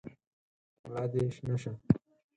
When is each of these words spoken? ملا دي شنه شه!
ملا 0.81 1.03
دي 1.11 1.19
شنه 1.35 1.55
شه! 1.61 1.71